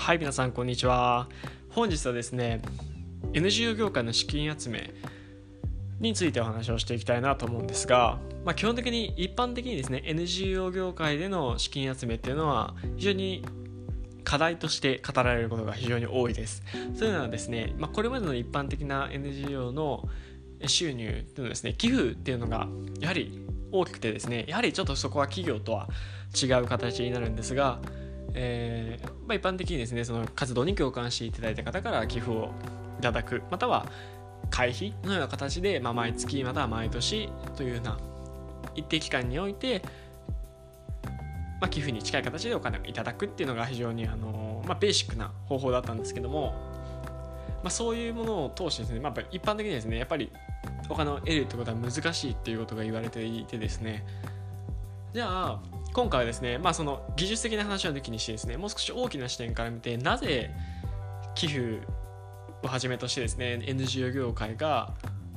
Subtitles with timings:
[0.00, 1.28] はい皆さんこんにちは。
[1.68, 2.62] 本日はですね
[3.34, 4.94] NGO 業界の資金集め
[6.00, 13.44] についてお話をしていきたいなと思うんですが、まあ、基本的に一般的にですね NGO 業界での資金集めっていうのは非常に
[14.24, 16.62] 課題として語られることが非常に多いです。
[16.94, 20.08] そういうのはですね、まあ、これまでの一般的な NGO の
[20.66, 22.66] 収入っていうのですね寄付っていうのが
[23.00, 25.88] やはり大きくてですねやはりちょっとそこは企業とは
[26.34, 27.80] 違う形になるんですが
[28.34, 32.50] えー、まあ、一般的にですねその活動に共感していただいた方から寄付を
[32.98, 33.42] いただく。
[33.50, 33.86] または
[34.50, 37.98] 会費のような形で、まあ、毎月または毎年というような
[38.74, 39.82] 一定期間において、
[41.60, 46.54] まあ、寄付に近い形でお金をいただくっていうのが非常にあの、まあ、ベーシックな方法だったんですけども、
[47.62, 50.32] まあ、そういうものを通してですね、まあ、一般的にですねやっぱり
[50.88, 54.04] お金を得るってことは難しいっていうことが言われていてですね。
[55.12, 55.60] じゃあ
[55.92, 60.50] 今回はですね、まあ、その技術的な話を抜きにしてですねもう少し大きな視点から見てなぜ
[61.34, 61.80] 寄付
[62.62, 64.92] をはじめとしてですね NGO 業界が、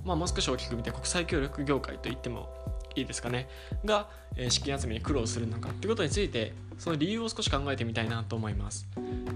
[0.05, 2.49] まあ、もう少し大きく見て国際協力業界と言っても
[2.95, 3.47] いいですかね
[3.85, 4.07] が、
[4.49, 8.87] 資金集めに苦労するのかということについてその理由を少し考えてみたいなと思います、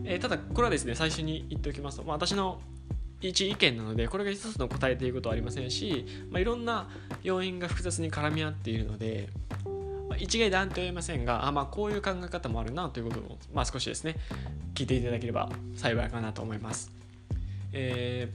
[0.03, 2.61] えー、ただこれはですね最初に言っておきますと、まあ、私の
[3.21, 6.87] 一意見なのでこれが一つの答えということはありませんし、まあ、いろんな
[7.23, 9.29] 要因が複雑に絡み合っているので
[10.19, 14.15] 一概断定は言いませんがあまあこういう考え方もあるなということを、まあ、少しですね
[14.73, 16.91] 聞いていただければ幸いかなと思います。
[17.73, 18.29] え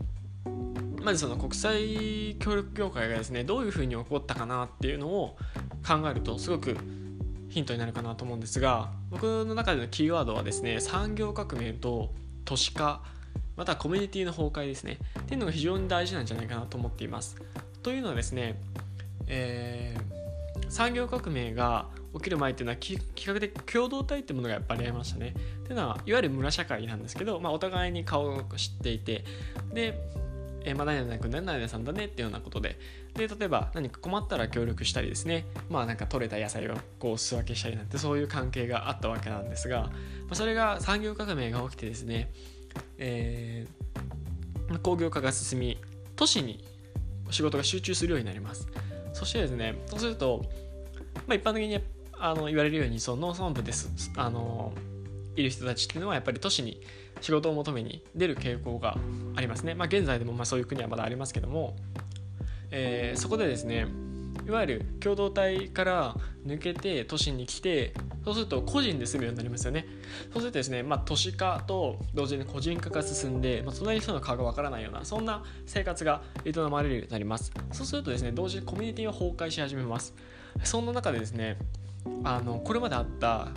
[0.44, 5.36] ー、まずその国際協力業界がですねどういうふうに起こったかなっていうのを
[5.86, 6.76] 考えるとすごく
[7.48, 12.12] ヒントになるかなと思うんですが僕の中でのキーワードはですね産業革命と
[12.44, 13.02] 都市化
[13.56, 17.36] またはコミュニティの崩壊ですねっていうのが非常に大事なんじゃないかなと思っています。
[17.82, 18.60] というのはですね、
[19.26, 20.21] えー
[20.72, 25.34] 産業革命が起きる前っていうのは比較的共同体っていうものがやっぱりありましたね。
[25.36, 29.22] っていうのはいわゆる村社会なんですけど、まあ、お互いに顔を知っていて
[29.74, 30.00] で、
[30.64, 32.78] えー、まあ何々君何々さんだねっていうようなことで
[33.12, 39.90] で例えば何か困ったら協力したりですねまあなんか取れた野菜をこう素分けしたりなんてそういう関係があったわけなんですが、ま
[40.30, 42.30] あ、それが産業革命が起きてですね、
[42.96, 45.78] えー、工業化が進み
[46.16, 46.64] 都市に
[47.30, 48.68] 仕事が集中するようになります。
[49.12, 50.44] そしてですねそうすると、
[51.26, 51.78] まあ、一般的に
[52.18, 54.72] あの言われるようにその農村部ですあの
[55.34, 56.80] いる人たちっていうのはやっぱり都市に
[57.20, 58.96] 仕事を求めに出る傾向が
[59.34, 59.74] ありますね。
[59.74, 61.76] まあ、現在でもまあそういう国はまだありますけども、
[62.70, 63.86] えー、そこでですね
[64.46, 66.16] いわゆる共同体から
[66.46, 67.94] 抜けて都市に来て
[68.24, 69.86] そうすると個人で住むようになりますよね。
[70.32, 77.52] そうするとですね、まあ、都市化と同時に個人化が進んで、まあ、隣の人の顔がわからないようなそんな生活が営まれるようになります。
[77.72, 80.14] そうするとですね同時にコミュニティは崩壊し始めます。
[80.64, 81.58] そんな中でですね
[82.24, 83.48] あのこれまであった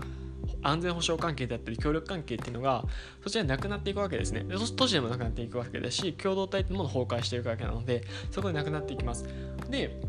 [0.61, 2.83] 安全保障関係であったり協力関係っていうのが
[3.23, 4.43] そちらになくなっていくわけですね。
[4.43, 9.25] で都市でもなくなっていくわけですし共同体っていうものを崩壊していくわけなのでそこでなくなっていきます。
[9.69, 9.99] で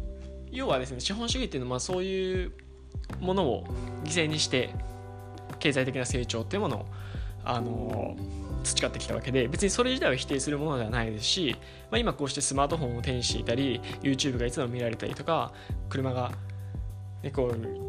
[0.57, 2.53] 要はですね資本主義っていうのはそういう
[3.21, 3.67] ものを
[4.05, 4.71] 犠牲にして
[5.59, 6.87] 経済的な成長っていうものを
[7.45, 8.17] あの
[8.65, 11.57] 培ってきたわけで別にそれ自体は否定するものではないですし、
[11.91, 15.53] まあ、今こうしてスマートフォンを手にしていたり YouTube がいつでも見られたりとか
[15.89, 16.33] 車が、
[17.23, 17.87] ね、こう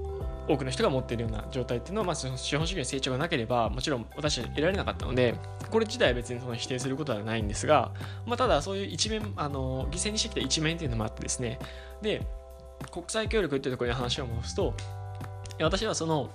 [0.51, 5.35] 多くの人が持っているような状態っていうのは、まあ、資本主義の成長がなければもちろん私は得られなかったので
[5.69, 7.91] これ自体は別にその否定することはないんですが、
[8.25, 11.59] まあ、ただそういう一面あの犠牲にしてきた一面っていうのもあってですね。
[12.01, 12.25] で
[12.91, 14.73] 国際協力っていうところに話を戻すと
[15.59, 16.29] 私はその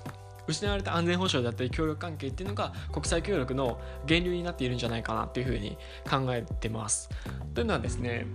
[0.47, 5.77] 失われた安全保障だったり協力関係っていうのが国際協力の源流になっているんじゃないかなっていうふうに
[6.09, 7.09] 考えてます。
[7.55, 8.27] というのはですね、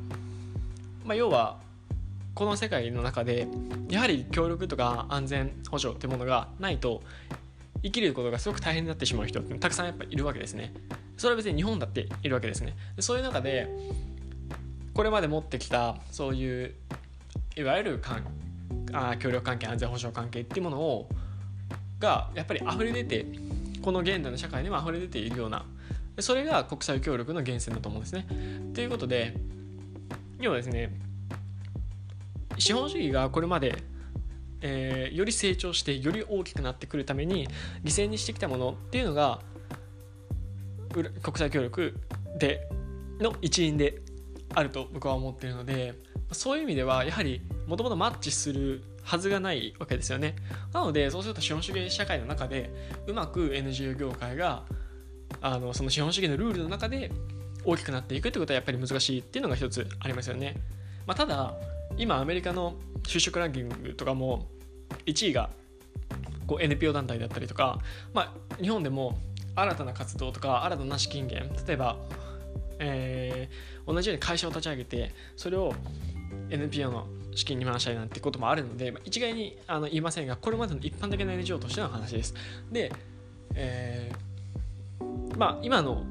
[1.04, 1.60] まあ、要は
[2.34, 3.48] この世界の中で
[3.90, 7.02] やはり協力とか安全保障ってものがないと
[7.84, 10.74] 生きることがすごく大変になってしまう人ってたくさんやっぱいるわけですね。
[11.18, 12.76] それは別に日本だっているわけですね。
[13.00, 13.68] そういう中で
[14.94, 16.74] これまで持ってきたそういう
[17.58, 18.24] いわゆるかん
[18.94, 21.10] あ協力関係安全保障関係っていうものを
[22.00, 23.26] がやっぱり溢れ出て
[23.82, 25.66] この現代の社会にも溢れ出ているような
[26.20, 28.28] それが国際協力の源泉だと思うんですね。
[28.74, 29.36] ということで
[30.40, 30.92] 要はですね
[32.58, 33.76] 資本主義がこれまで、
[34.62, 37.48] えー、より成長してより大きくなってくるために
[37.84, 39.42] 犠牲にしてきたものっていうのが
[41.22, 41.96] 国際協力
[42.40, 42.68] で
[43.20, 44.02] の一員で
[44.54, 45.94] あると僕は思っているので
[46.32, 50.36] そういう意味ではやはりもともとマッチするはずがないわけですよね。
[50.74, 52.70] なのでそうすると資本主義社会の中で
[53.08, 54.64] うまく NGO 業界が
[55.42, 57.12] あのその資本主義のルールの中で
[57.64, 60.56] 大きくなっていくってことはやっぱり難しいっていうのが一つありますよね、
[61.06, 61.54] まあ、ただ
[61.98, 64.48] 今アメリカの就職ランキングとかも
[65.06, 65.50] 1位が
[66.46, 67.80] こう NPO 団体だったりとか、
[68.14, 69.18] まあ、日本でも
[69.56, 71.98] 新たな活動とか新たな資金源例えば、
[72.80, 75.74] えー、同じように会社を立ち上げてそれを
[76.50, 82.34] NPO の資金に回したいなんてこともあるので、まあ、一概にあの言いませんがこれまでの一般的な NGO としての話です。
[82.72, 82.92] で、
[83.54, 86.04] えー、まあ今の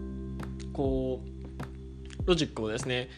[0.73, 3.09] こうロジックをですね、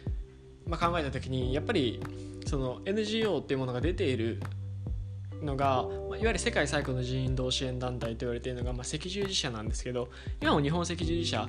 [0.67, 2.01] まあ、考えた時にやっぱり
[2.47, 4.41] その NGO っていうものが出ている
[5.43, 10.09] のが、まあ、いわゆる世界最古の人道支援団体と言われているのが、まあ、赤十字社なんですけど
[10.41, 11.49] 今も日本赤十字社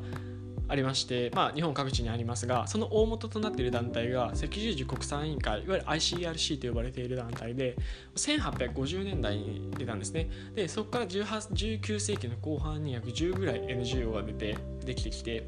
[0.70, 7.76] ありまして、まあ、日本各地にありますがその大元となっている団体が赤十字国際委員会いわゆる ICRC と呼ばれている団体で
[8.16, 10.30] 1850年代に出たんですね。
[10.56, 15.48] でそこから19世紀の後半に約10ぐらい NGO が出てできてきて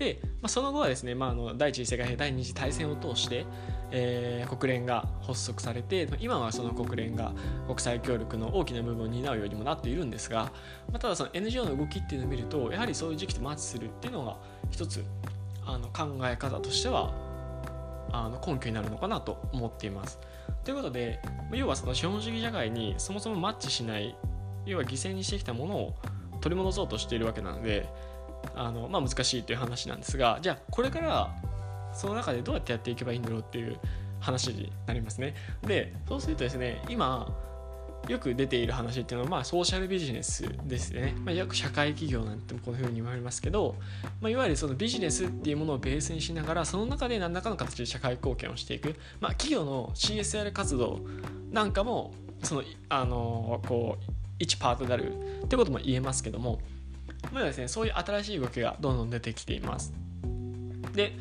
[0.00, 3.46] で、まあ、その後はですね、まあ、あの第一次世界大第二次大戦を通して
[3.92, 7.32] えー、国連が発足されて今はその国連が
[7.66, 10.44] 国際協力の大きな部分を担うようにもなっているんですが、
[10.92, 14.36] まあ、ただその NGO の動きっていうのを見るとやはりそういう時期とマッチするっていうのが
[14.70, 15.04] 一つ
[15.66, 17.12] あの考え方としては
[18.12, 20.18] あの根拠になるのかなと思っています。
[20.64, 21.20] ということで
[21.52, 24.16] 要はその資本主義社会にそもそもマッチしない
[24.66, 25.94] 要は犠牲にしてきたものを
[26.40, 27.88] 取り戻そうとしているわけなので
[28.54, 31.34] あの、まあ、難しいという話なんですがじゃあこれから
[31.92, 33.78] その中でどうやってやっていけばいいんだろうっていう
[34.20, 35.34] 話になりますね。
[35.66, 37.34] でそうするとですね今
[38.08, 43.76] よく出ている話っていうのは、まあ、ソーシャルビジネスですね、まあ、よく社会企業なんてこういうふうに言われますけど、
[44.20, 51.00] まあ、いわゆるそのビジネスっていうものをベースにしながらその中で何らかの形で社会貢献をしていく、まあ、企業の CSR 活動
[51.52, 55.12] なんかもそのあのこう一パートである
[55.44, 56.60] ってことも言えますけども、
[57.32, 59.92] まあですね、そういう新しい動きがどんどん出てきています。
[60.94, 61.12] で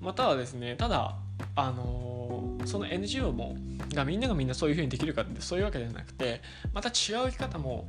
[0.00, 1.16] またはですねただ
[1.54, 3.56] あのその NGO も
[3.92, 6.40] がみんながみんなそういうふうにできるかってそういうわけではなくて
[6.72, 6.94] また違う
[7.26, 7.88] 生き方も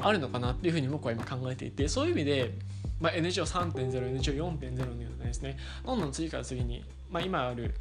[0.00, 2.52] あるのかなっていうふうに僕は今考えていてそういう意味で、
[3.00, 7.74] まあ、NGO3.0、NGO4.0 のようなですねどんどん次から次に、まあ、今ある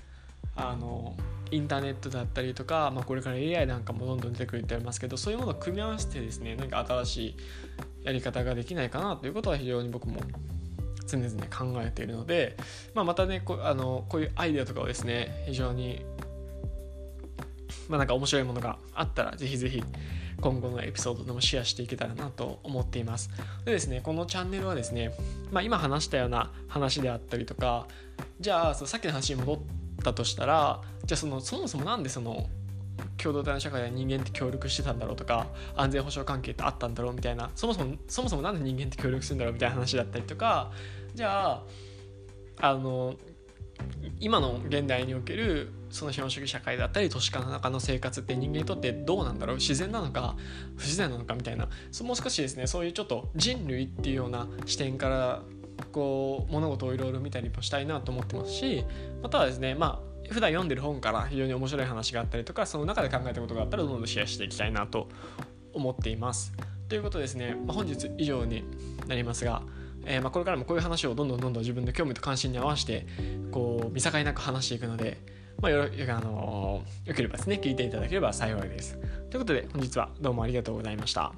[0.55, 1.15] あの
[1.55, 7.35] インターネットだったりとか、まあ、これから AI なんかもどんどん出てくるってありますけどそういうものを組み合わせてですね何か新しい
[8.03, 10.19] やり方ができないかなということは非常に僕も
[11.07, 12.57] 常々考えているので、
[12.93, 16.03] まあ、またねこあのこういうアイデアとかをですね非常に
[17.87, 19.83] まあなんか面白いものがあったらぜひぜひ
[20.41, 23.29] 今後のエピソードでもシェアしていけたらなと思っています。
[23.63, 25.13] でですね、このチャンネルはですね、
[25.49, 27.87] まあ、今話したような話であったりとか、
[28.41, 32.47] じゃあそのさっきの話に戻ってたとしたら、じゃあそのそもそもなんでその
[33.17, 40.71] 共同体の社会で人間って協力してたんだろうとか安全保障関係ってあったんだろうみたいなそもそもそもそもなんで人間って協力するんだろうみたいな話だったりとか
[41.13, 41.63] じゃあ
[42.61, 43.15] あの
[44.19, 50.35] 今の現代におけるその資本主義社会だったり都市化の中の生活って人間にとってどうなんだろう自然なのか
[50.77, 51.67] 不自然なのかみたいな
[52.01, 55.41] もう少しですねそういうちょっと人類っていうような視点から
[55.91, 58.85] こう物事をいろいろ見たりもしたいなと思ってますし
[59.21, 65.07] またはですねまあ普段読んでる本から非常に面白い話があったりとかその中で考えたことがあったらどんどんシェアしていきたいなと
[65.73, 66.53] 思っています。
[66.87, 68.63] ということですね、まあ、本日以上に
[69.07, 69.63] なりますが、
[70.05, 73.07] えー、まこれからもこういう話をどんどんどんどん自分の興味と関心に合わせて
[73.51, 75.17] こう見境なく話していくので、
[75.61, 78.97] まあ、よあのよければですね聞いていただければ幸いです。
[79.29, 81.33] ということで本日はどうもありがとうございました。